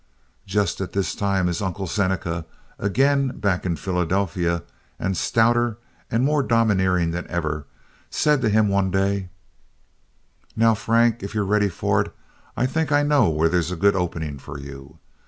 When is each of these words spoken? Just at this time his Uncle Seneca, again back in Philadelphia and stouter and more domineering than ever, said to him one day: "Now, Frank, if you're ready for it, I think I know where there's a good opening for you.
Just 0.47 0.81
at 0.81 0.93
this 0.93 1.13
time 1.13 1.45
his 1.45 1.61
Uncle 1.61 1.85
Seneca, 1.85 2.47
again 2.79 3.37
back 3.37 3.67
in 3.67 3.75
Philadelphia 3.75 4.63
and 4.97 5.15
stouter 5.15 5.77
and 6.09 6.25
more 6.25 6.41
domineering 6.41 7.11
than 7.11 7.27
ever, 7.27 7.67
said 8.09 8.41
to 8.41 8.49
him 8.49 8.67
one 8.67 8.89
day: 8.89 9.29
"Now, 10.55 10.73
Frank, 10.73 11.21
if 11.21 11.35
you're 11.35 11.45
ready 11.45 11.69
for 11.69 12.01
it, 12.01 12.15
I 12.57 12.65
think 12.65 12.91
I 12.91 13.03
know 13.03 13.29
where 13.29 13.47
there's 13.47 13.69
a 13.69 13.75
good 13.75 13.95
opening 13.95 14.39
for 14.39 14.57
you. 14.59 14.97